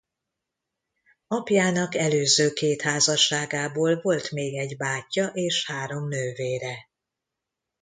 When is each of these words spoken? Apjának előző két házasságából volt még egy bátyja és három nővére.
Apjának 1.27 1.95
előző 1.95 2.53
két 2.53 2.81
házasságából 2.81 4.01
volt 4.01 4.31
még 4.31 4.57
egy 4.57 4.77
bátyja 4.77 5.27
és 5.27 5.65
három 5.67 6.07
nővére. 6.07 6.75